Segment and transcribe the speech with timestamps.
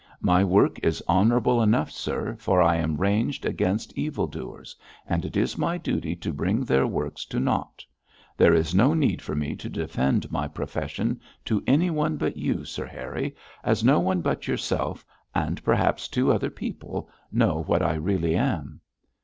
[0.21, 4.75] My work is honourable enough, sir, for I am ranged against evil doers,
[5.07, 7.85] and it is my duty to bring their works to naught.
[8.35, 12.87] There is no need for me to defend my profession to anyone but you, Sir
[12.87, 18.35] Harry, as no one but yourself, and perhaps two other people, know what I really
[18.35, 18.81] am.'